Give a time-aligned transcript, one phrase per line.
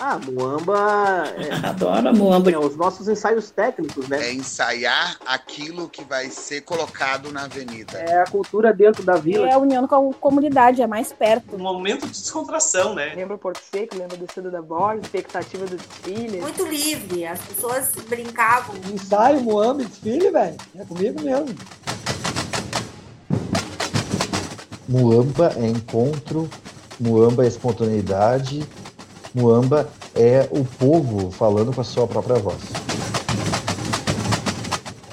[0.00, 1.24] Ah, Muamba.
[1.36, 2.50] É, Adoro Muamba.
[2.50, 4.28] É, os nossos ensaios técnicos, né?
[4.28, 7.98] É ensaiar aquilo que vai ser colocado na avenida.
[7.98, 9.46] É a cultura dentro da vila.
[9.46, 11.54] É a união com a comunidade, é mais perto.
[11.54, 13.12] Um momento de descontração, né?
[13.14, 16.40] Lembra Porto Seco, lembra do Cedo da Borda, expectativa do desfile.
[16.40, 18.74] Muito livre, as pessoas brincavam.
[18.90, 20.56] Ensaio, Muamba, desfile, velho.
[20.78, 21.54] É comigo mesmo.
[24.88, 26.48] Muamba é encontro,
[26.98, 28.66] Muamba é espontaneidade,
[29.32, 32.60] Muamba é o povo falando com a sua própria voz.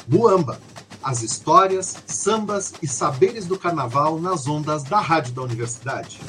[0.07, 0.59] Muamba,
[1.03, 6.19] as histórias, sambas e saberes do carnaval nas ondas da Rádio da Universidade.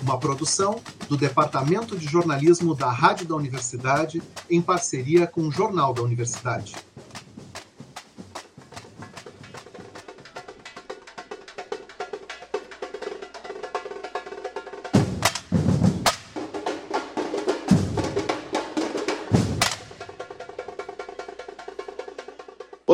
[0.00, 5.92] Uma produção do Departamento de Jornalismo da Rádio da Universidade em parceria com o Jornal
[5.92, 6.74] da Universidade.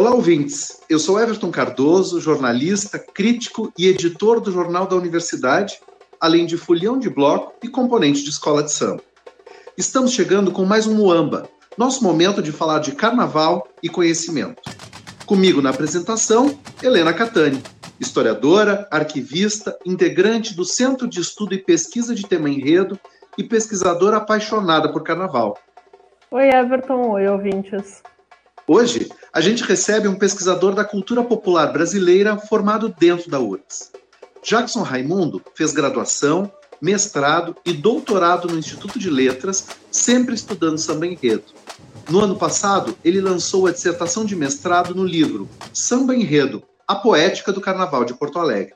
[0.06, 0.80] Olá, ouvintes.
[0.88, 5.80] Eu sou Everton Cardoso, jornalista, crítico e editor do Jornal da Universidade,
[6.20, 9.02] além de folião de bloco e componente de escola de samba.
[9.76, 14.62] Estamos chegando com mais um Muamba, nosso momento de falar de carnaval e conhecimento.
[15.26, 17.60] Comigo na apresentação, Helena Catani,
[17.98, 22.96] historiadora, arquivista, integrante do Centro de Estudo e Pesquisa de Tema Enredo
[23.36, 25.58] e pesquisadora apaixonada por carnaval.
[26.30, 27.10] Oi, Everton.
[27.10, 28.04] Oi, ouvintes.
[28.68, 33.92] Hoje, a gente recebe um pesquisador da cultura popular brasileira formado dentro da URGS.
[34.42, 36.50] Jackson Raimundo fez graduação,
[36.80, 41.44] mestrado e doutorado no Instituto de Letras, sempre estudando samba enredo.
[42.10, 47.52] No ano passado, ele lançou a dissertação de mestrado no livro Samba Enredo, a poética
[47.52, 48.74] do Carnaval de Porto Alegre.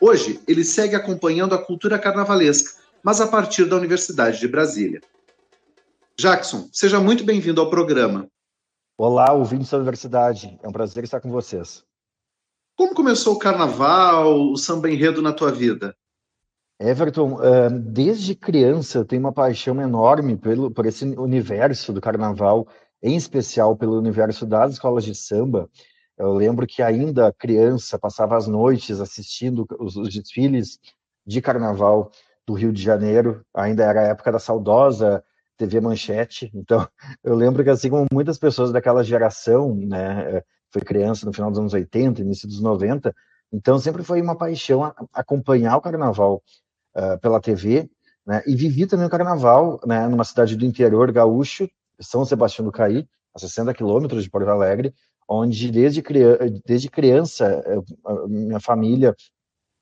[0.00, 2.72] Hoje, ele segue acompanhando a cultura carnavalesca,
[3.04, 5.00] mas a partir da Universidade de Brasília.
[6.16, 8.28] Jackson, seja muito bem-vindo ao programa.
[9.04, 10.56] Olá, ouvintes da universidade.
[10.62, 11.84] É um prazer estar com vocês.
[12.76, 15.92] Como começou o carnaval, o samba enredo na tua vida?
[16.78, 17.36] Everton,
[17.90, 22.68] desde criança eu tenho uma paixão enorme pelo, por esse universo do carnaval,
[23.02, 25.68] em especial pelo universo das escolas de samba.
[26.16, 30.78] Eu lembro que ainda criança passava as noites assistindo os, os desfiles
[31.26, 32.12] de carnaval
[32.46, 35.24] do Rio de Janeiro, ainda era a época da saudosa
[35.56, 36.50] TV Manchete.
[36.54, 36.86] Então,
[37.22, 41.50] eu lembro que, assim como muitas pessoas daquela geração, né, é, foi criança no final
[41.50, 43.14] dos anos 80, início dos 90,
[43.52, 46.42] então sempre foi uma paixão acompanhar o carnaval
[46.96, 47.90] uh, pela TV,
[48.26, 51.68] né, e vivi também o carnaval, né, numa cidade do interior gaúcho,
[52.00, 54.94] São Sebastião do Caí, a 60 quilômetros de Porto Alegre,
[55.28, 56.02] onde desde,
[56.64, 57.62] desde criança
[58.28, 59.14] minha família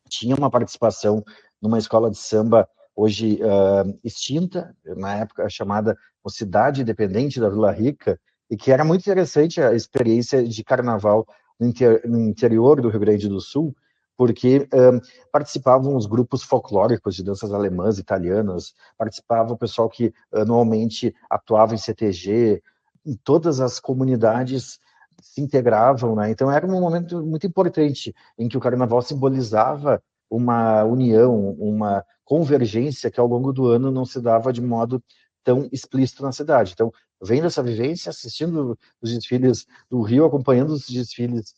[0.08, 1.24] tinha uma participação
[1.60, 5.96] numa escola de samba hoje uh, extinta, na época chamada
[6.28, 8.20] Cidade Independente da Vila Rica,
[8.50, 11.26] e que era muito interessante a experiência de carnaval
[11.58, 13.74] no, inter no interior do Rio Grande do Sul,
[14.16, 15.00] porque uh,
[15.32, 21.78] participavam os grupos folclóricos de danças alemãs, italianas, participava o pessoal que anualmente atuava em
[21.78, 22.62] CTG,
[23.06, 24.78] em todas as comunidades
[25.22, 26.30] se integravam, né?
[26.30, 33.10] Então era um momento muito importante em que o carnaval simbolizava uma união, uma convergência
[33.10, 35.02] que ao longo do ano não se dava de modo
[35.42, 36.72] tão explícito na cidade.
[36.72, 41.54] Então, vendo essa vivência, assistindo os desfiles do Rio, acompanhando os desfiles,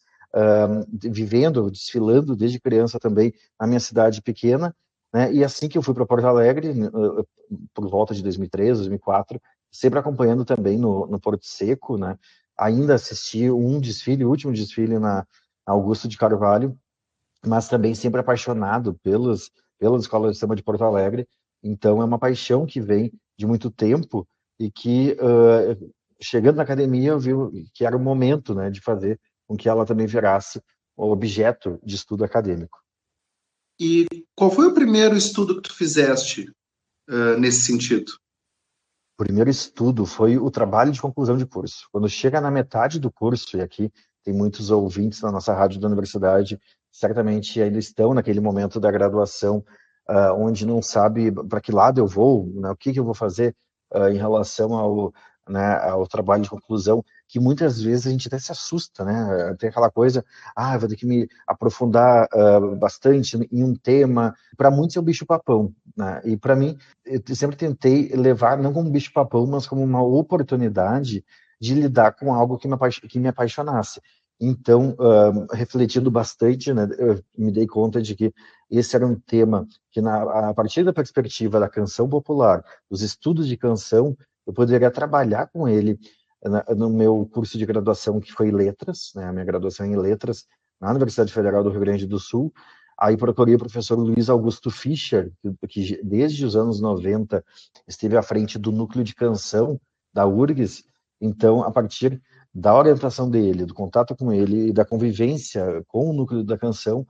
[1.11, 4.75] vivendo, desfilando desde criança também na minha cidade pequena,
[5.13, 5.33] né?
[5.33, 7.27] E assim que eu fui para Porto Alegre, uh,
[7.75, 9.41] por volta de 2003, 2004,
[9.71, 12.19] sempre acompanhando também no, no Porto Seco, né?
[12.59, 15.27] Ainda assisti um desfile, o último desfile na
[15.67, 16.79] Augusto de Carvalho,
[17.45, 21.27] mas também sempre apaixonado pelos, pelas escolas de samba de Porto Alegre.
[21.63, 24.27] Então, é uma paixão que vem de muito tempo
[24.59, 27.33] e que, uh, chegando na academia, eu vi
[27.75, 30.63] que era o momento né, de fazer com que ela também virasse
[30.97, 32.79] objeto de estudo acadêmico.
[33.81, 34.07] E
[34.37, 36.49] qual foi o primeiro estudo que tu fizeste
[37.09, 38.13] uh, nesse sentido?
[39.15, 41.89] O primeiro estudo foi o trabalho de conclusão de curso.
[41.91, 43.91] Quando chega na metade do curso, e aqui
[44.23, 46.61] tem muitos ouvintes na nossa rádio da universidade
[46.93, 49.65] certamente ainda estão naquele momento da graduação
[50.09, 53.15] uh, onde não sabe para que lado eu vou, né, o que, que eu vou
[53.15, 53.57] fazer
[53.95, 55.13] uh, em relação ao,
[55.49, 59.57] né, ao trabalho de conclusão, que muitas vezes a gente até se assusta, né?
[59.59, 60.25] Tem aquela coisa,
[60.55, 64.35] ah, vou ter que me aprofundar uh, bastante em um tema.
[64.57, 66.21] Para muitos é o bicho-papão, né?
[66.25, 71.25] E para mim, eu sempre tentei levar não como bicho-papão, mas como uma oportunidade
[71.61, 72.77] de lidar com algo que me,
[73.09, 74.01] que me apaixonasse.
[74.45, 78.35] Então, uh, refletindo bastante, né, eu me dei conta de que
[78.69, 83.47] esse era um tema que, na, a partir da perspectiva da canção popular, dos estudos
[83.47, 85.97] de canção, eu poderia trabalhar com ele
[86.43, 90.45] na, no meu curso de graduação, que foi Letras, né, a minha graduação em Letras,
[90.81, 92.53] na Universidade Federal do Rio Grande do Sul.
[92.99, 97.45] Aí procurei o professor Luiz Augusto Fischer, que, que desde os anos 90
[97.87, 99.81] esteve à frente do núcleo de canção
[100.13, 100.83] da URGS.
[101.21, 102.21] Então, a partir
[102.55, 107.07] da orientação dele, do contato com ele e da convivência com o núcleo da canção,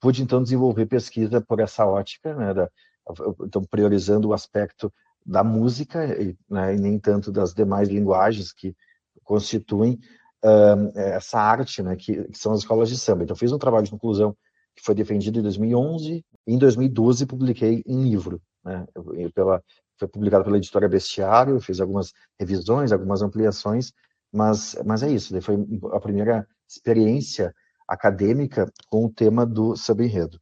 [0.00, 2.70] pude então desenvolver pesquisa por essa ótica, né, da,
[3.42, 4.92] então priorizando o aspecto
[5.24, 8.74] da música e, né, e, nem tanto das demais linguagens que
[9.22, 9.98] constituem
[10.44, 13.24] uh, essa arte, né, que, que, são as escolas de samba.
[13.24, 14.36] Então fiz um trabalho de conclusão
[14.74, 18.86] que foi defendido em 2011 e em 2012 publiquei em livro, né,
[19.34, 19.62] pela,
[19.98, 23.92] foi publicado pela editora Bestiário, fiz algumas revisões, algumas ampliações
[24.32, 25.56] mas, mas é isso, foi
[25.92, 27.54] a primeira experiência
[27.88, 30.40] acadêmica com o tema do samba-enredo.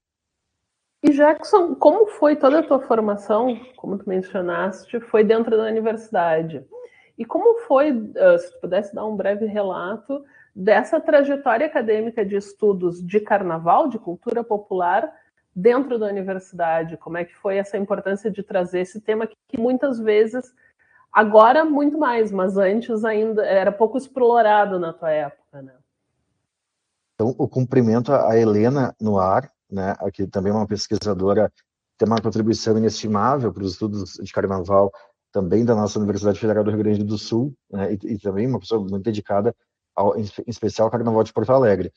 [1.02, 6.64] E Jackson, como foi toda a tua formação, como tu mencionaste, foi dentro da universidade?
[7.19, 10.25] E como foi, se tu pudesse dar um breve relato
[10.56, 15.12] dessa trajetória acadêmica de estudos de carnaval, de cultura popular,
[15.54, 16.96] dentro da universidade?
[16.96, 20.54] Como é que foi essa importância de trazer esse tema que muitas vezes
[21.14, 25.72] Agora, muito mais, mas antes ainda era pouco explorado na tua época, né?
[27.14, 31.52] Então, o cumprimento a Helena no ar, né, aqui também é uma pesquisadora,
[31.96, 34.90] tem uma contribuição inestimável para os estudos de carnaval,
[35.31, 38.58] também da nossa Universidade Federal do Rio Grande do Sul, né, e, e, também uma
[38.58, 39.55] pessoa muito dedicada,
[39.94, 41.93] ao, em especial ao Carnaval de Porto Alegre.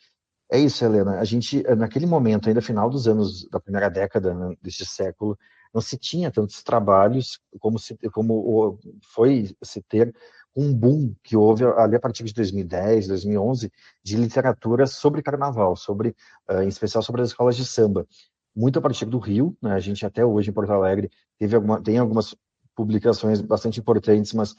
[0.52, 1.20] É isso, Helena.
[1.20, 5.36] A gente, naquele momento, ainda final dos anos da primeira década né, deste século,
[5.74, 10.14] não se tinha tantos trabalhos como, se, como foi se ter
[10.56, 13.72] um boom que houve ali a partir de 2010, 2011,
[14.04, 16.16] de literatura sobre carnaval, sobre,
[16.50, 18.08] uh, em especial sobre as escolas de samba.
[18.56, 19.74] Muito a partir do Rio, né?
[19.74, 22.36] a gente até hoje em Porto Alegre teve alguma, tem algumas
[22.76, 24.56] publicações bastante importantes, mas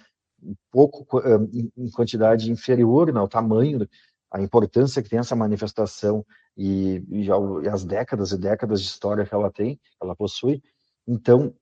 [0.70, 3.88] pouco uh, em quantidade inferior né, ao tamanho,
[4.30, 6.24] a importância que tem essa manifestação
[6.56, 10.62] e, e, e as décadas e décadas de história que ela tem, ela possui.
[11.08, 11.54] Então,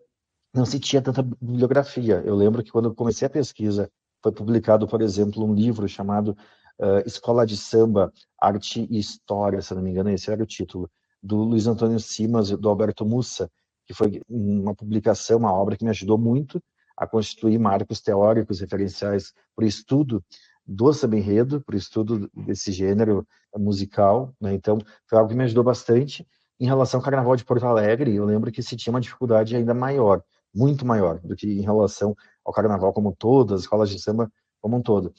[0.52, 2.20] não se tinha tanta bibliografia.
[2.26, 3.88] Eu lembro que quando eu comecei a pesquisa,
[4.20, 6.36] foi publicado, por exemplo, um livro chamado
[6.80, 10.90] uh, Escola de Samba, Arte e História, se não me engano, esse era o título,
[11.22, 13.48] do Luiz Antônio Simas e do Alberto Mussa,
[13.86, 16.60] que foi uma publicação, uma obra que me ajudou muito
[16.96, 20.24] a constituir marcos teóricos referenciais para o estudo
[20.66, 24.34] do samba enredo, para o estudo desse gênero musical.
[24.40, 24.54] Né?
[24.54, 26.26] Então, foi algo que me ajudou bastante.
[26.58, 29.74] Em relação ao Carnaval de Porto Alegre, eu lembro que se tinha uma dificuldade ainda
[29.74, 30.22] maior,
[30.54, 34.32] muito maior, do que em relação ao Carnaval como um todo, as escolas de samba
[34.60, 35.12] como um todo.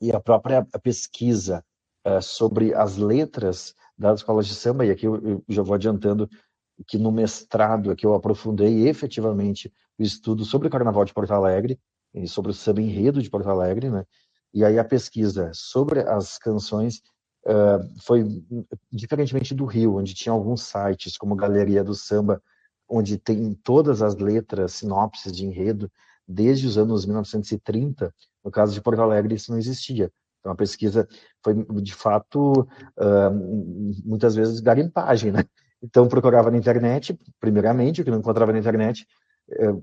[0.00, 1.64] E a própria pesquisa
[2.06, 6.28] uh, sobre as letras das escolas de samba, e aqui eu, eu já vou adiantando
[6.86, 11.78] que no mestrado aqui eu aprofundei efetivamente o estudo sobre o Carnaval de Porto Alegre,
[12.26, 14.04] sobre o samba enredo de Porto Alegre, né?
[14.54, 17.00] E aí a pesquisa sobre as canções
[17.44, 18.24] Uh, foi
[18.90, 22.40] diferentemente do Rio, onde tinha alguns sites como Galeria do Samba,
[22.88, 25.90] onde tem todas as letras, sinopses de enredo,
[26.26, 28.14] desde os anos 1930.
[28.44, 30.10] No caso de Porto Alegre, isso não existia.
[30.40, 31.08] Então a pesquisa
[31.42, 35.44] foi, de fato, uh, muitas vezes garimpagem, né?
[35.82, 39.06] Então procurava na internet, primeiramente, o que não encontrava na internet,
[39.50, 39.82] uh,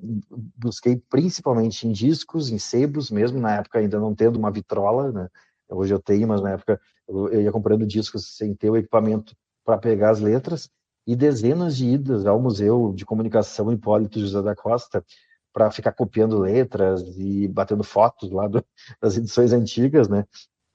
[0.55, 5.29] busquei principalmente em discos, em sebos, mesmo na época ainda não tendo uma vitrola, né?
[5.69, 9.77] Hoje eu tenho, mas na época eu ia comprando discos sem ter o equipamento para
[9.77, 10.69] pegar as letras,
[11.09, 15.03] e dezenas de idas ao Museu de Comunicação Hipólito José da Costa
[15.51, 18.63] para ficar copiando letras e batendo fotos lá do,
[19.01, 20.25] das edições antigas, né?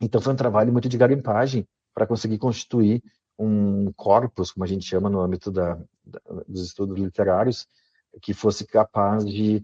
[0.00, 3.00] Então foi um trabalho muito de garimpagem para conseguir constituir
[3.38, 5.74] um corpus, como a gente chama no âmbito da,
[6.04, 7.68] da, dos estudos literários,
[8.20, 9.62] que fosse capaz de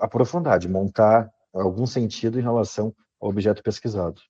[0.00, 4.20] aprofundar, de montar algum sentido em relação objeto pesquisado.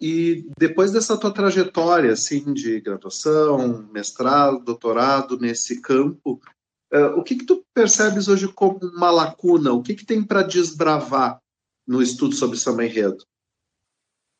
[0.00, 6.40] E depois dessa tua trajetória, assim, de graduação, mestrado, doutorado nesse campo,
[6.92, 9.72] uh, o que que tu percebes hoje como uma lacuna?
[9.72, 11.38] O que que tem para desbravar
[11.86, 13.24] no estudo sobre samba enredo?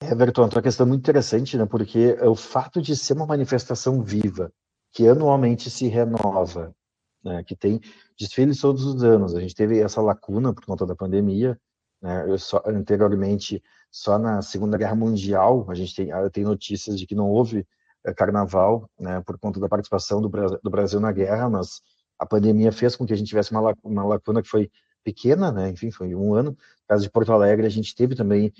[0.03, 1.65] Everton, é uma questão muito interessante, né?
[1.65, 4.53] Porque o fato de ser uma manifestação viva,
[4.93, 6.75] que anualmente se renova,
[7.23, 7.45] né?
[7.45, 7.81] Que tem
[8.19, 9.35] desfiles todos os anos.
[9.35, 11.57] A gente teve essa lacuna por conta da pandemia,
[12.03, 12.25] né?
[12.29, 17.07] Eu só, anteriormente só na Segunda Guerra Mundial, a gente tem, ah, tem notícias de
[17.07, 17.67] que não houve
[18.05, 21.81] é, carnaval, né, por conta da participação do, do, Brasil na guerra, mas
[22.19, 24.71] a pandemia fez com que a gente tivesse uma, uma lacuna que foi
[25.05, 25.71] pequena, né?
[25.71, 26.51] Enfim, foi um ano.
[26.51, 26.57] No
[26.89, 28.53] caso de Porto Alegre, a gente teve também,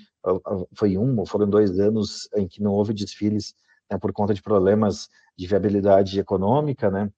[0.75, 3.55] foi um ou foram dois anos em que não houve desfiles
[3.89, 7.09] né, por conta de problemas de viabilidade econômica, né?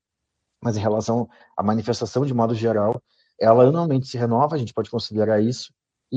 [0.62, 1.28] Mas em relação
[1.58, 3.02] à manifestação de modo geral,
[3.40, 5.74] ela anualmente se renova, a gente pode considerar isso,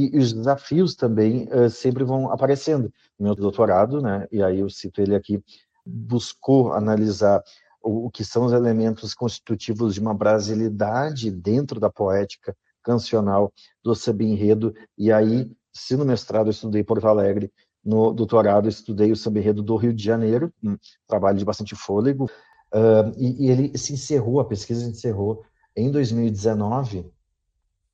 [0.07, 2.93] e, os desafios também uh, sempre vão aparecendo.
[3.19, 4.27] Meu doutorado, né?
[4.31, 5.43] E aí eu cito ele aqui,
[5.85, 7.43] buscou analisar
[7.83, 13.53] o, o que são os elementos constitutivos de uma brasilidade dentro da poética cancional
[13.85, 17.53] do samba-enredo, e aí, se no mestrado eu estudei Porto Alegre,
[17.85, 20.77] no doutorado eu estudei o samba-enredo do Rio de Janeiro, um
[21.07, 22.25] trabalho de bastante fôlego,
[22.73, 25.45] uh, e, e, ele se encerrou, a pesquisa se encerrou
[25.77, 27.11] em 2019,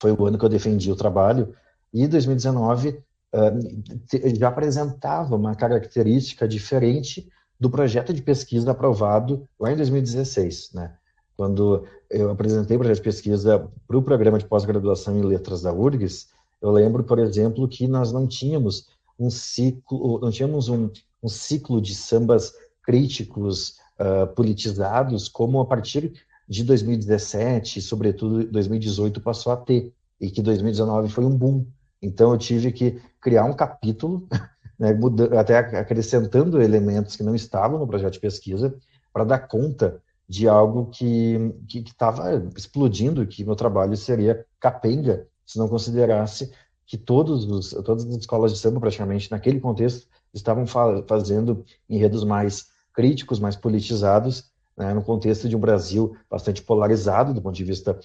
[0.00, 1.54] foi o ano que eu defendi o trabalho,
[1.94, 9.76] e 2019 uh, já apresentava uma característica diferente do projeto de pesquisa aprovado lá em
[9.76, 10.92] 2016, né?
[11.36, 15.72] Quando eu apresentei o projeto de pesquisa para o programa de pós-graduação em letras da
[15.72, 16.28] URGS,
[16.60, 20.90] eu lembro, por exemplo, que nós não tínhamos um ciclo, não tínhamos um,
[21.22, 26.12] um ciclo de sambas críticos uh, politizados como a partir
[26.48, 31.66] de 2017, sobretudo 2018, passou a ter, e que 2019 foi um boom.
[32.04, 34.28] Então eu tive que criar um capítulo
[34.78, 34.90] né,
[35.38, 38.74] até acrescentando elementos que não estavam no projeto de pesquisa,
[39.12, 45.68] para dar conta de algo que estava explodindo, que meu trabalho seria capenga se não
[45.68, 46.50] considerasse
[46.86, 52.24] que todos os, todas as escolas de samba, praticamente, naquele contexto, estavam fa fazendo enredos
[52.24, 57.64] mais críticos, mais politizados, né, no contexto de um Brasil bastante polarizado do ponto de
[57.64, 57.98] vista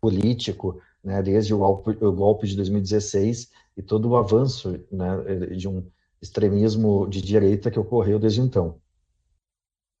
[0.00, 5.68] político, né, desde o golpe, o golpe, de 2016 e todo o avanço né, de
[5.68, 5.86] um
[6.20, 8.80] extremismo de direita que ocorreu desde então.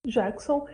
[0.04, 0.66] Jackson,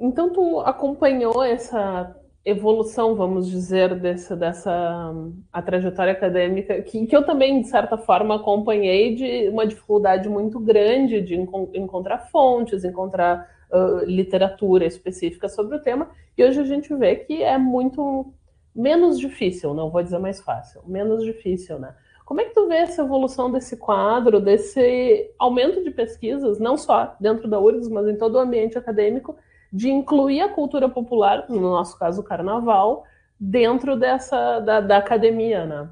[0.00, 5.14] então tu acompanhou essa evolução, vamos dizer, dessa, dessa
[5.52, 10.58] a trajetória acadêmica, que, que eu também, de certa forma, acompanhei de uma dificuldade muito
[10.58, 16.92] grande de encontrar fontes, encontrar uh, literatura específica sobre o tema, e hoje a gente
[16.96, 18.32] vê que é muito
[18.74, 21.94] menos difícil, não vou dizer mais fácil, menos difícil, né?
[22.24, 27.16] Como é que tu vê essa evolução desse quadro, desse aumento de pesquisas, não só
[27.20, 29.36] dentro da URGS, mas em todo o ambiente acadêmico,
[29.72, 33.04] de incluir a cultura popular, no nosso caso o carnaval,
[33.38, 35.90] dentro dessa da, da academia, né?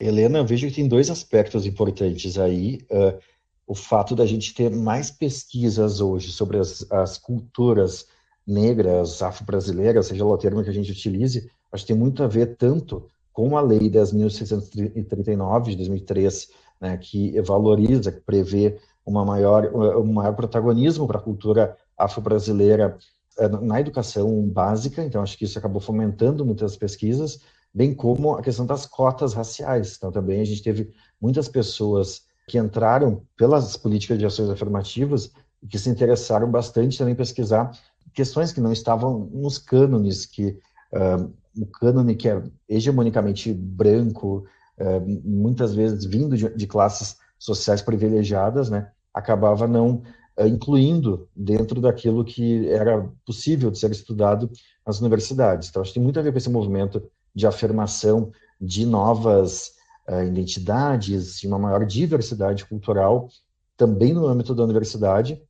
[0.00, 2.80] Helena, eu vejo que tem dois aspectos importantes aí.
[2.90, 3.18] Uh,
[3.66, 8.06] o fato da gente ter mais pesquisas hoje sobre as, as culturas
[8.46, 12.56] negras, afro-brasileiras, seja o termo que a gente utilize, acho que tem muito a ver
[12.56, 16.48] tanto com a Lei 10.639 de 2003,
[16.80, 19.66] né, que valoriza, que prevê uma maior,
[19.98, 22.96] um maior protagonismo para a cultura afro-brasileira
[23.38, 27.40] eh, na educação básica, então acho que isso acabou fomentando muitas pesquisas,
[27.72, 29.96] bem como a questão das cotas raciais.
[29.96, 35.32] Então também a gente teve muitas pessoas que entraram pelas políticas de ações afirmativas
[35.62, 37.72] e que se interessaram bastante também pesquisar
[38.14, 40.58] questões que não estavam nos cânones, que
[40.92, 41.30] uh,
[41.60, 44.46] o cânone que é hegemonicamente branco,
[44.78, 50.02] uh, muitas vezes vindo de, de, classes sociais privilegiadas, né, acabava não
[50.38, 54.48] uh, incluindo dentro daquilo que era possível de ser estudado
[54.86, 55.68] nas universidades.
[55.68, 57.02] Então, acho que tem muito a ver com esse movimento
[57.34, 58.30] de afirmação
[58.60, 59.74] de novas
[60.28, 63.30] identidades, de uma maior diversidade cultural,
[63.74, 65.42] também no âmbito da universidade,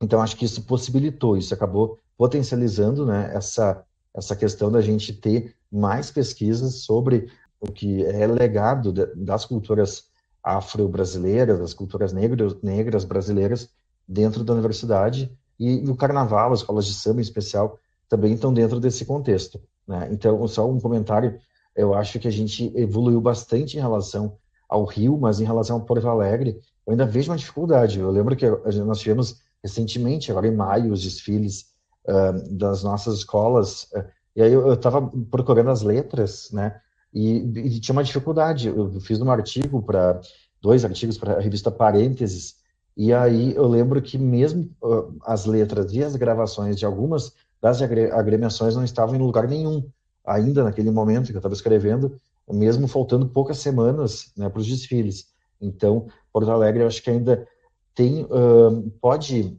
[0.00, 5.54] então, acho que isso possibilitou, isso acabou potencializando né, essa, essa questão da gente ter
[5.70, 7.30] mais pesquisas sobre
[7.60, 10.04] o que é legado das culturas
[10.42, 13.68] afro-brasileiras, das culturas negras, negras brasileiras
[14.08, 17.78] dentro da universidade e o carnaval, as escolas de samba em especial,
[18.08, 19.60] também estão dentro desse contexto.
[19.86, 20.08] Né?
[20.10, 21.38] Então, só um comentário,
[21.76, 25.82] eu acho que a gente evoluiu bastante em relação ao Rio, mas em relação ao
[25.82, 28.00] Porto Alegre, eu ainda vejo uma dificuldade.
[28.00, 31.66] Eu lembro que nós tivemos recentemente, agora em maio, os desfiles
[32.06, 33.84] uh, das nossas escolas.
[33.92, 34.04] Uh,
[34.36, 36.80] e aí eu estava procurando as letras, né?
[37.12, 38.68] E, e, tinha uma dificuldade.
[38.68, 40.20] Eu fiz um artigo para
[40.62, 42.56] dois artigos para a revista Parênteses.
[42.96, 47.82] E aí eu lembro que mesmo uh, as letras e as gravações de algumas das
[47.82, 49.84] agremiações não estavam em lugar nenhum
[50.24, 55.26] ainda naquele momento que eu estava escrevendo, mesmo faltando poucas semanas né, para os desfiles.
[55.60, 57.46] Então, Porto Alegre, eu acho que ainda
[58.00, 59.58] tem, uh, pode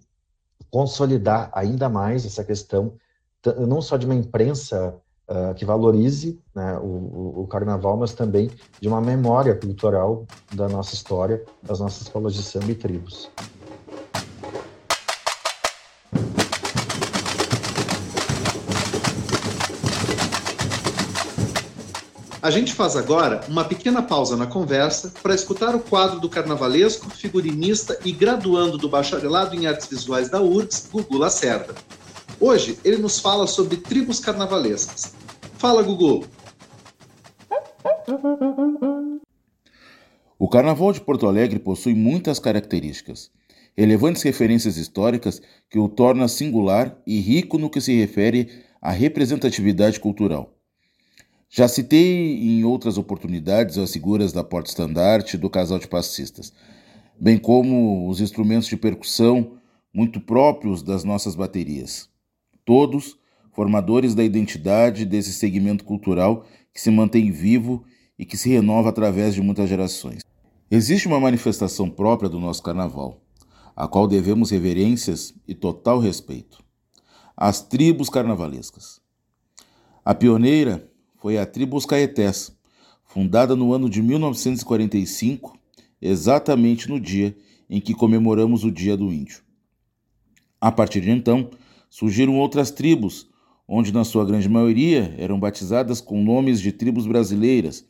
[0.71, 2.93] consolidar ainda mais essa questão,
[3.67, 4.95] não só de uma imprensa
[5.29, 10.95] uh, que valorize né, o, o, carnaval, mas também de uma memória cultural da nossa
[10.95, 13.29] história, das nossas escolas de samba e tribos.
[22.41, 27.07] A gente faz agora uma pequena pausa na conversa para escutar o quadro do carnavalesco,
[27.12, 31.75] figurinista e graduando do bacharelado em artes visuais da URGS, Gugu Lacerda.
[32.39, 35.13] Hoje ele nos fala sobre tribos carnavalescas.
[35.60, 36.25] Fala, Gugu!
[40.39, 43.29] O Carnaval de Porto Alegre possui muitas características,
[43.77, 50.00] relevantes referências históricas que o torna singular e rico no que se refere à representatividade
[50.00, 50.57] cultural.
[51.53, 56.53] Já citei em outras oportunidades as figuras da porta-estandarte do casal de passistas,
[57.20, 59.58] bem como os instrumentos de percussão
[59.93, 62.10] muito próprios das nossas baterias.
[62.63, 63.20] Todos
[63.51, 67.84] formadores da identidade desse segmento cultural que se mantém vivo
[68.17, 70.22] e que se renova através de muitas gerações.
[70.72, 73.20] Existe uma manifestação própria do nosso carnaval,
[73.75, 76.63] a qual devemos reverências e total respeito.
[77.36, 79.01] As tribos carnavalescas.
[80.05, 80.89] A pioneira
[81.21, 82.51] foi a tribo Os Caetés,
[83.05, 85.55] fundada no ano de 1945,
[86.01, 87.37] exatamente no dia
[87.69, 89.43] em que comemoramos o Dia do Índio.
[90.59, 91.51] A partir de então,
[91.91, 93.29] surgiram outras tribos,
[93.67, 97.85] onde na sua grande maioria eram batizadas com nomes de tribos brasileiras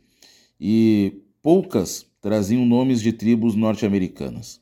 [0.59, 4.59] e poucas traziam nomes de tribos norte-americanas.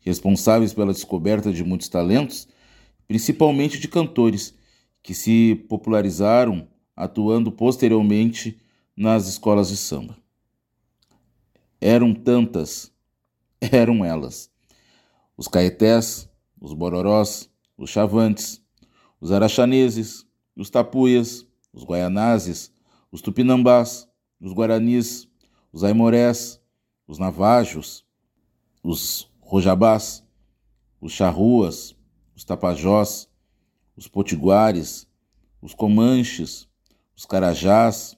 [0.00, 2.48] Responsáveis pela descoberta de muitos talentos,
[3.06, 4.52] principalmente de cantores,
[5.00, 8.60] que se popularizaram atuando posteriormente
[8.96, 10.16] nas escolas de samba.
[11.80, 12.92] Eram tantas,
[13.60, 14.50] eram elas.
[15.36, 16.28] Os caetés,
[16.60, 18.62] os bororós, os chavantes,
[19.20, 20.24] os araxaneses,
[20.56, 22.72] os tapuias, os guaianazes,
[23.10, 24.08] os tupinambás,
[24.40, 25.28] os guaranis,
[25.72, 26.60] os aimorés,
[27.06, 28.04] os navajos,
[28.82, 30.24] os rojabás,
[31.00, 31.96] os charruas,
[32.34, 33.28] os tapajós,
[33.96, 35.06] os potiguares,
[35.60, 36.68] os comanches,
[37.16, 38.16] os carajás,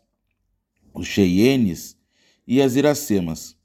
[0.94, 1.96] os cheienes
[2.46, 3.56] e as iracemas.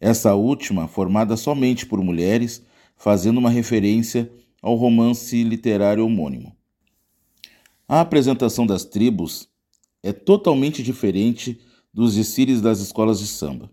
[0.00, 2.62] Essa última formada somente por mulheres,
[2.96, 4.30] fazendo uma referência
[4.62, 6.54] ao romance literário homônimo.
[7.86, 9.48] A apresentação das tribos
[10.02, 11.60] é totalmente diferente
[11.92, 13.70] dos desfiles das escolas de samba.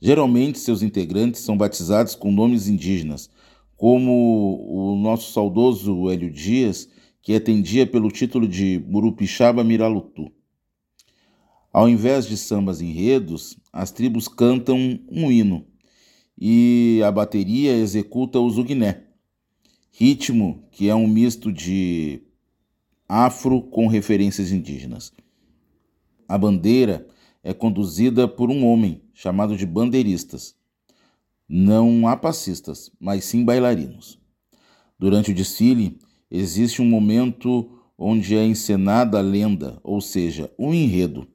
[0.00, 3.30] Geralmente, seus integrantes são batizados com nomes indígenas,
[3.76, 6.88] como o nosso saudoso Hélio Dias,
[7.22, 10.32] que atendia pelo título de Murupixaba Miralutu.
[11.72, 15.66] Ao invés de sambas enredos, as tribos cantam um hino
[16.36, 19.04] e a bateria executa o zugné,
[19.92, 22.22] ritmo que é um misto de
[23.08, 25.12] afro com referências indígenas.
[26.26, 27.06] A bandeira
[27.42, 30.54] é conduzida por um homem chamado de bandeiristas.
[31.48, 34.18] Não há passistas, mas sim bailarinos.
[34.98, 35.98] Durante o desfile,
[36.30, 41.26] existe um momento onde é encenada a lenda, ou seja, um enredo,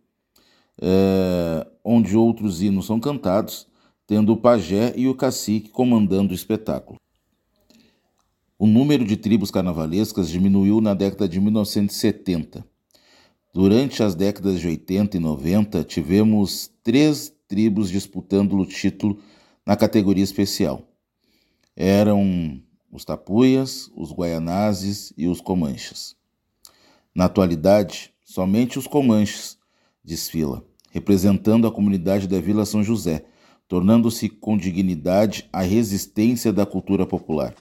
[0.82, 3.68] é, onde outros hinos são cantados,
[4.08, 7.00] tendo o pajé e o cacique comandando o espetáculo.
[8.58, 12.66] O número de tribos carnavalescas diminuiu na década de 1970
[13.56, 19.18] Durante as décadas de 80 e 90, tivemos três tribos disputando o título
[19.66, 20.86] na categoria especial.
[21.74, 22.62] Eram
[22.96, 26.16] os tapuias, os guaianazes e os comanches.
[27.14, 29.58] Na atualidade, somente os comanches
[30.02, 33.26] desfila, representando a comunidade da Vila São José,
[33.68, 37.54] tornando-se com dignidade a resistência da cultura popular.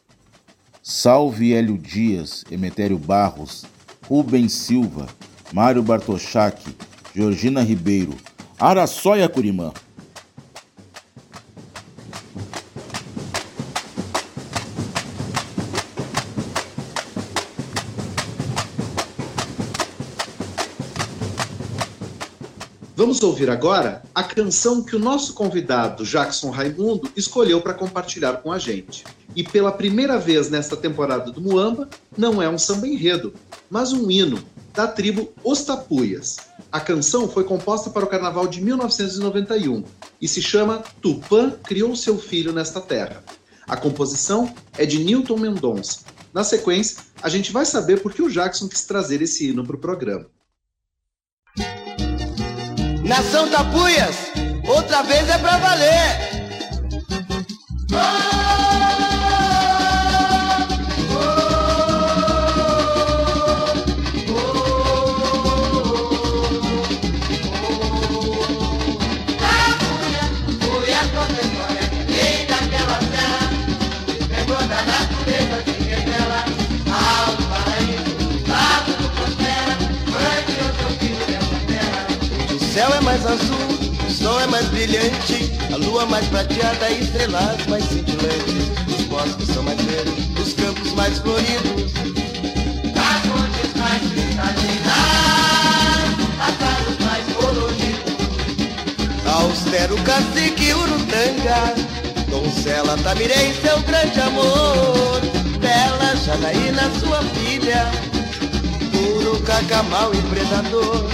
[0.80, 3.64] Salve Hélio Dias, Emetério Barros,
[4.06, 5.08] Rubens Silva,
[5.52, 6.62] Mário Bartoschak,
[7.12, 8.14] Georgina Ribeiro,
[8.56, 9.72] Araçóia Curimã.
[23.04, 28.50] Vamos ouvir agora a canção que o nosso convidado Jackson Raimundo escolheu para compartilhar com
[28.50, 29.04] a gente.
[29.36, 31.86] E pela primeira vez nesta temporada do Muamba,
[32.16, 33.34] não é um samba enredo,
[33.68, 36.38] mas um hino da tribo Os Tapuias.
[36.72, 39.84] A canção foi composta para o carnaval de 1991
[40.18, 43.22] e se chama Tupã criou seu filho nesta terra.
[43.68, 45.98] A composição é de Newton Mendonça.
[46.32, 49.76] Na sequência, a gente vai saber por que o Jackson quis trazer esse hino para
[49.76, 50.24] o programa.
[53.04, 54.32] Nação Tapuias,
[54.66, 56.34] outra vez é para valer!
[84.74, 88.72] Brilhante, a lua mais prateada estrelas mais cintilantes.
[88.88, 91.92] Os bosques são mais verdes, os campos mais floridos,
[92.98, 94.90] as fontes mais cristalinas,
[96.40, 98.14] as árvores mais coloridas.
[99.32, 101.74] Austero cacique Urutanga,
[102.28, 105.20] Doncela Tamirei, seu grande amor,
[105.60, 107.86] Bela Janaína, sua filha,
[108.90, 111.08] Puro cacamal e predador,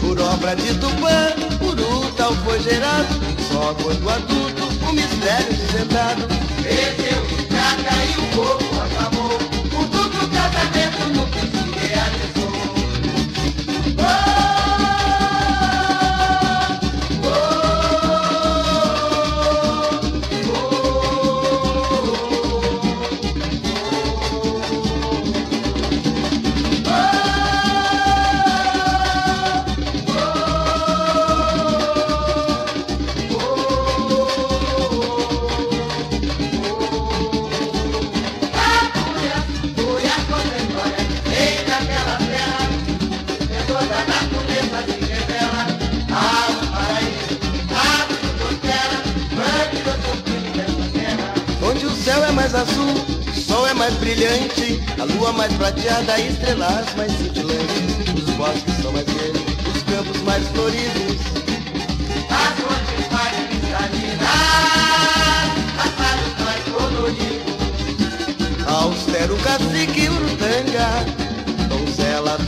[0.00, 1.41] por obra de Tupã,
[1.72, 3.14] Uru tal foi gerado,
[3.50, 6.26] só quando adulto o mistério desvendado.
[6.62, 9.38] Cresceu, já caiu, o povo acabou,
[9.80, 12.41] o duplo casamento no que se realizou.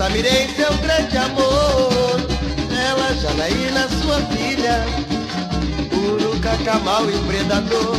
[0.04, 2.20] Tamirei, seu grande amor.
[2.70, 4.84] Ela, Janaína, sua filha,
[5.90, 7.96] Uru, cacamal e predador.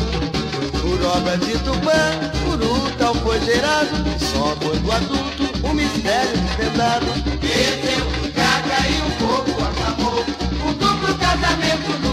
[0.80, 2.14] Por obra de Tupã,
[2.48, 3.90] Uru tal foi gerado,
[4.20, 7.08] só quando adulto o mistério desvendado.
[7.42, 10.24] Cresceu, já caiu, o fogo acabou,
[10.70, 12.05] o duplo casamento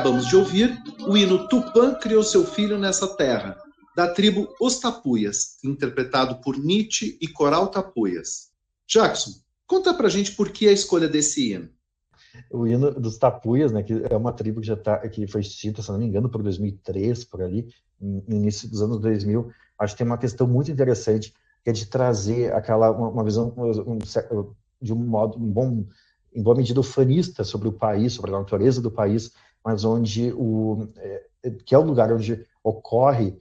[0.00, 3.54] Acabamos de ouvir o hino Tupã criou seu filho nessa terra,
[3.94, 8.48] da tribo Os Tapuias, interpretado por Nietzsche e Coral Tapuias.
[8.88, 9.32] Jackson,
[9.66, 11.68] conta pra gente por que a escolha desse hino.
[12.50, 15.82] O hino dos Tapuias, né, que é uma tribo que já tá, que foi extinta,
[15.82, 17.68] se não me engano, por 2003, por ali,
[18.00, 19.52] no início dos anos 2000.
[19.78, 23.52] Acho que tem uma questão muito interessante, que é de trazer aquela uma, uma visão
[23.54, 23.98] um,
[24.80, 25.84] de um modo um bom
[26.34, 29.32] em boa medida ufanista sobre o país, sobre a natureza do país,
[29.64, 31.22] mas onde o é,
[31.64, 33.38] que é o lugar onde ocorre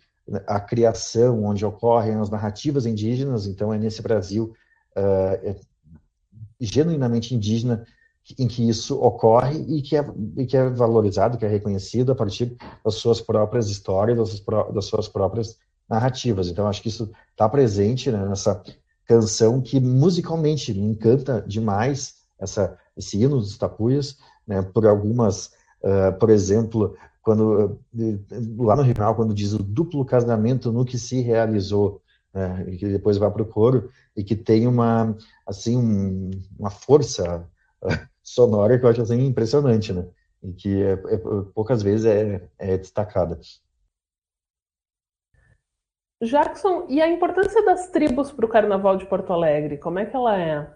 [0.47, 3.47] a criação, onde ocorrem as narrativas indígenas.
[3.47, 4.53] Então é nesse Brasil
[4.95, 5.55] uh, é
[6.59, 7.85] genuinamente indígena
[8.37, 10.05] em que isso ocorre e que é,
[10.37, 14.73] e que é valorizado, que é reconhecido a partir das suas próprias histórias, das suas,
[14.73, 15.57] das suas próprias
[15.89, 16.47] narrativas.
[16.47, 18.61] Então acho que isso está presente né, nessa
[19.05, 25.51] canção que musicalmente me encanta demais essa esse hino dos Tapuias, né, por algumas
[25.81, 27.79] Uh, por exemplo, quando
[28.57, 32.01] lá no regional, quando diz o duplo casamento no que se realizou,
[32.33, 35.15] né, e que depois vai para o coro e que tem uma
[35.47, 37.47] assim um, uma força
[37.83, 37.87] uh,
[38.21, 40.07] sonora que eu acho assim impressionante, né?
[40.41, 41.17] E que é, é,
[41.53, 43.39] poucas vezes é, é destacada.
[46.21, 49.77] Jackson, e a importância das tribos para o Carnaval de Porto Alegre?
[49.77, 50.73] Como é que ela é?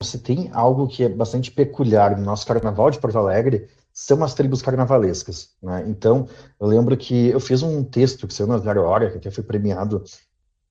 [0.00, 4.34] Você tem algo que é bastante peculiar no nosso Carnaval de Porto Alegre, são as
[4.34, 5.54] tribos carnavalescas.
[5.62, 5.86] Né?
[5.88, 6.28] Então,
[6.60, 9.42] eu lembro que eu fiz um texto que saiu na Zero Hora, que até foi
[9.42, 10.04] premiado,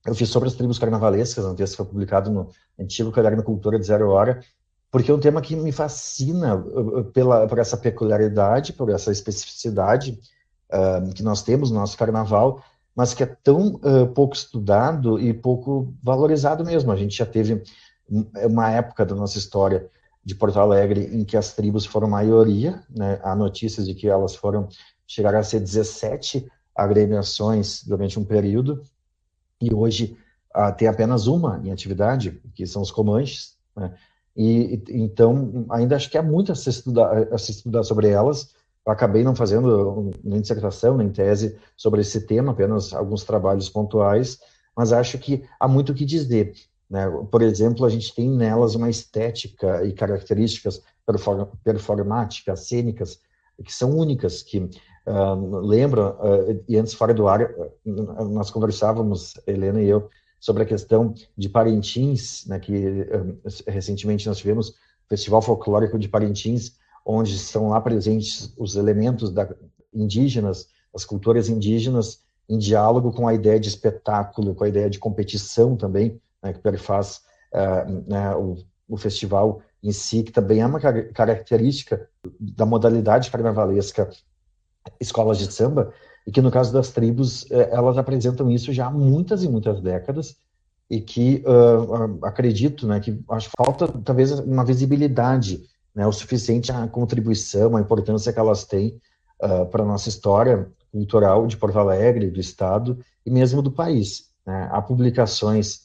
[0.06, 3.80] eu fiz sobre as tribos carnavalescas, um texto que foi publicado no antigo Caderno Cultura
[3.80, 4.42] de Zero Hora,
[4.92, 9.12] porque é um tema que me fascina uh, uh, pela, por essa peculiaridade, por essa
[9.12, 10.20] especificidade
[10.72, 12.64] uh, que nós temos no nosso carnaval,
[12.96, 16.92] mas que é tão uh, pouco estudado e pouco valorizado mesmo.
[16.92, 17.64] A gente já teve
[18.08, 19.90] uma época da nossa história
[20.26, 23.20] de Porto Alegre em que as tribos foram maioria, né?
[23.24, 24.68] há notícias de que elas foram
[25.06, 28.82] chegar a ser 17 agremiações durante um período,
[29.62, 30.18] e hoje
[30.56, 33.94] uh, tem apenas uma em atividade, que são os Comanches, né?
[34.36, 38.54] e então ainda acho que há muito a se estudar, a se estudar sobre elas,
[38.86, 44.40] eu acabei não fazendo nem dissertação, nem tese sobre esse tema, apenas alguns trabalhos pontuais,
[44.76, 46.54] mas acho que há muito o que dizer.
[46.90, 47.06] Né?
[47.32, 50.82] Por exemplo, a gente tem nelas uma estética e características
[51.64, 53.20] performáticas, cênicas,
[53.64, 59.34] que são únicas, que uh, lembram, uh, e antes fora do ar, uh, nós conversávamos,
[59.48, 62.74] Helena e eu, sobre a questão de Parintins, né, que
[63.68, 64.74] recentemente nós tivemos o
[65.10, 66.74] Festival Folclórico de Parintins,
[67.06, 69.50] onde estão lá presentes os elementos da,
[69.94, 75.00] indígenas, as culturas indígenas, em diálogo com a ideia de espetáculo, com a ideia de
[75.00, 77.22] competição também, né, que perfaz
[78.08, 84.10] né, o, o festival em si, que também é uma característica da modalidade carnavalesca
[85.00, 85.94] escolas de samba,
[86.28, 89.82] e que no caso das tribos, é, elas apresentam isso já há muitas e muitas
[89.82, 90.38] décadas,
[90.90, 95.64] e que uh, acredito né, que acho falta talvez uma visibilidade
[95.96, 99.00] né, o suficiente a contribuição, a importância que elas têm
[99.42, 104.30] uh, para a nossa história cultural de Porto Alegre, do Estado e mesmo do país.
[104.46, 104.68] Né?
[104.72, 105.85] Há publicações uh,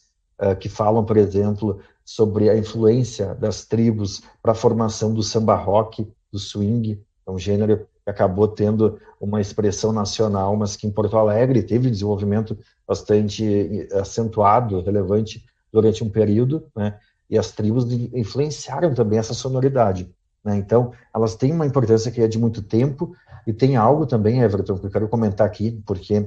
[0.59, 6.07] que falam, por exemplo, sobre a influência das tribos para a formação do samba rock,
[6.33, 11.17] do swing, é um gênero que acabou tendo uma expressão nacional, mas que em Porto
[11.17, 16.99] Alegre teve um desenvolvimento bastante acentuado, relevante durante um período, né?
[17.29, 20.11] E as tribos influenciaram também essa sonoridade,
[20.43, 20.57] né?
[20.57, 23.15] Então, elas têm uma importância que é de muito tempo
[23.47, 26.27] e tem algo também, Everton, que eu quero comentar aqui, porque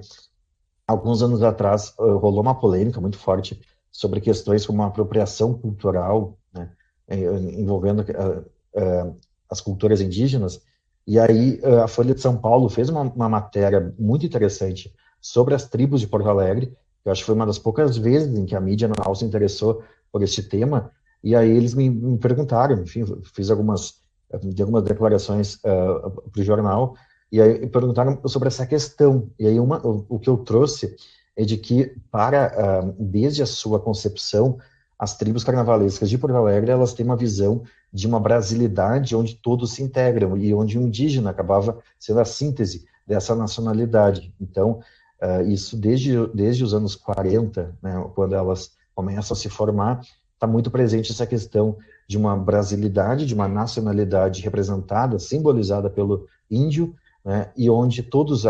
[0.88, 3.60] alguns anos atrás rolou uma polêmica muito forte
[3.94, 6.72] sobre questões como a apropriação cultural, né,
[7.08, 8.40] é, envolvendo uh,
[8.76, 9.16] uh,
[9.50, 10.60] as culturas indígenas.
[11.06, 15.54] E aí uh, a Folha de São Paulo fez uma, uma, matéria muito interessante sobre
[15.54, 16.76] as tribos de Porto Alegre,
[17.06, 19.84] eu acho que foi uma das poucas vezes em que a mídia nacional se interessou
[20.12, 20.90] por esse tema.
[21.22, 24.02] E aí eles me, me perguntaram, enfim, fiz algumas,
[24.32, 26.96] algumas declarações para o jornal,
[27.30, 29.30] e aí perguntaram sobre essa questão.
[29.38, 30.96] E aí uma, o, o que eu trouxe
[31.36, 34.58] é de que, para uh, desde a sua concepção,
[34.98, 39.74] as tribos carnavalescas de Porto Alegre elas têm uma visão de uma brasilidade onde todos
[39.74, 44.34] se integram e onde o indígena acabava sendo a síntese dessa nacionalidade.
[44.40, 44.80] Então,
[45.22, 50.02] uh, isso desde, desde os anos 40, né, quando elas começam a se formar,
[50.34, 56.96] está muito presente essa questão de uma brasilidade, de uma nacionalidade representada, simbolizada pelo índio,
[57.24, 58.44] né, e onde todos,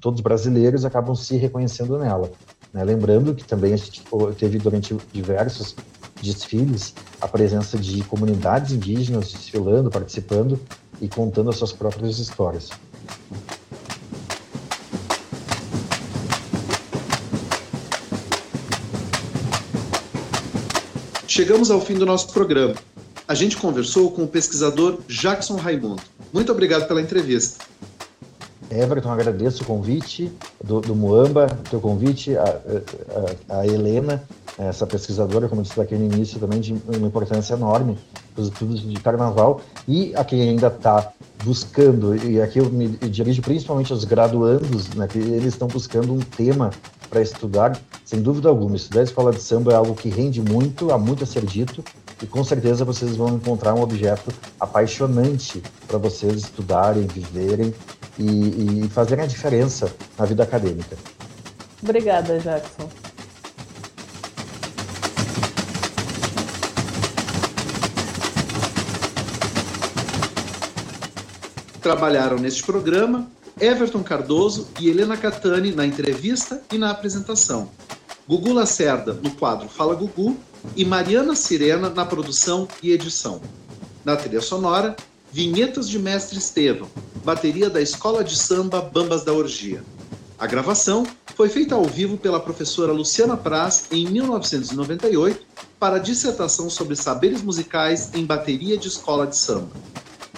[0.00, 2.30] todos brasileiros acabam se reconhecendo nela.
[2.72, 2.82] Né?
[2.82, 4.02] Lembrando que também a gente
[4.38, 5.76] teve durante diversos
[6.22, 10.58] desfiles a presença de comunidades indígenas desfilando, participando
[11.00, 12.70] e contando as suas próprias histórias.
[21.26, 22.74] Chegamos ao fim do nosso programa.
[23.28, 26.02] A gente conversou com o pesquisador Jackson Raimundo.
[26.32, 27.62] Muito obrigado pela entrevista.
[28.70, 32.60] Everton, agradeço o convite do, do Muamba, teu convite, a,
[33.48, 34.22] a, a, Helena,
[34.58, 37.96] essa pesquisadora, como eu disse aqui no início, também de uma importância enorme
[38.34, 41.12] para os estudos de carnaval, e a quem ainda está
[41.44, 46.18] buscando, e aqui eu me dirijo principalmente aos graduandos, né, que eles estão buscando um
[46.18, 46.70] tema
[47.08, 48.76] para estudar, sem dúvida alguma.
[48.76, 51.84] Estudar a escola de samba é algo que rende muito, há muito a ser dito,
[52.22, 57.72] e com certeza vocês vão encontrar um objeto apaixonante para vocês estudarem, viverem
[58.18, 60.96] e, e fazerem a diferença na vida acadêmica.
[61.82, 62.88] Obrigada, Jackson.
[71.80, 77.70] Trabalharam neste programa Everton Cardoso e Helena Catani na entrevista e na apresentação.
[78.28, 80.36] Gugu Lacerda no quadro Fala Gugu
[80.74, 83.40] e Mariana Sirena na produção e edição.
[84.04, 84.96] Na trilha sonora,
[85.32, 86.88] Vinhetas de Mestre Estevam,
[87.24, 89.82] bateria da Escola de Samba Bambas da Orgia.
[90.38, 95.44] A gravação foi feita ao vivo pela professora Luciana Praz em 1998
[95.78, 99.70] para a dissertação sobre saberes musicais em bateria de escola de samba.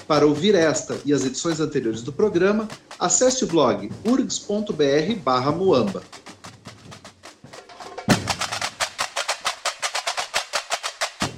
[0.07, 2.67] Para ouvir esta e as edições anteriores do programa,
[2.99, 6.03] acesse o blog urgs.br/muamba.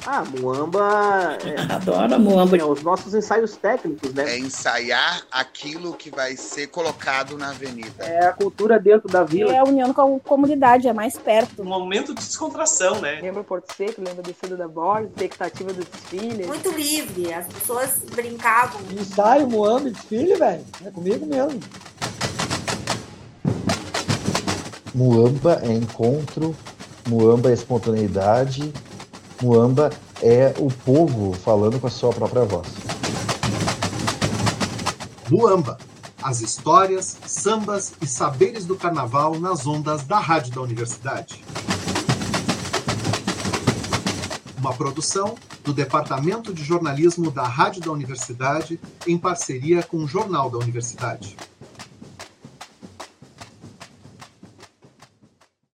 [0.06, 1.38] Ah, Muamba.
[1.44, 2.56] É, Adoro a Muamba.
[2.56, 4.34] É, os nossos ensaios técnicos, né?
[4.34, 8.04] É ensaiar aquilo que vai ser colocado na avenida.
[8.04, 9.52] É a cultura dentro da vila.
[9.52, 11.62] É a união com a comunidade, é mais perto.
[11.62, 13.20] Um momento de descontração, né?
[13.20, 16.46] Lembra Porto Seco, lembra descida da borda, expectativa do desfile.
[16.46, 18.80] Muito livre, as pessoas brincavam.
[18.90, 20.64] Ensaio, Muamba, desfile, velho.
[20.84, 21.60] É comigo mesmo.
[24.94, 26.54] Muamba é encontro,
[27.08, 28.72] Muamba é espontaneidade,
[29.42, 32.68] Muamba é o povo falando com a sua própria voz.
[35.31, 35.79] Muamba,
[36.22, 41.42] as histórias, sambas e saberes do carnaval nas ondas da Rádio da Universidade.
[44.59, 50.50] Uma produção do Departamento de Jornalismo da Rádio da Universidade, em parceria com o Jornal
[50.50, 51.35] da Universidade.